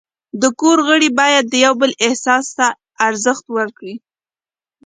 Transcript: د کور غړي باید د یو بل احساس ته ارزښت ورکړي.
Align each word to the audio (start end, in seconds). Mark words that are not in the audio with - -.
د 0.41 0.43
کور 0.59 0.77
غړي 0.87 1.09
باید 1.19 1.43
د 1.49 1.53
یو 1.65 1.73
بل 1.81 1.91
احساس 2.05 2.45
ته 2.57 2.67
ارزښت 3.07 3.45
ورکړي. 3.57 3.95